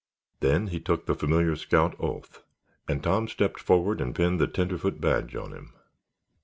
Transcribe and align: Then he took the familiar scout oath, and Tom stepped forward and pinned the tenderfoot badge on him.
Then 0.39 0.69
he 0.69 0.79
took 0.79 1.05
the 1.05 1.13
familiar 1.13 1.55
scout 1.55 1.95
oath, 1.99 2.41
and 2.87 3.03
Tom 3.03 3.27
stepped 3.27 3.59
forward 3.59 4.01
and 4.01 4.15
pinned 4.15 4.39
the 4.41 4.47
tenderfoot 4.47 4.99
badge 4.99 5.35
on 5.35 5.51
him. 5.53 5.73